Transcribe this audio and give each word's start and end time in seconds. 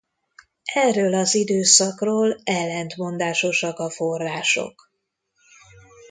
Erről 0.73 1.13
az 1.13 1.35
időszakról 1.35 2.39
ellentmondásosak 2.43 3.79
a 3.79 3.89
források. 3.89 4.91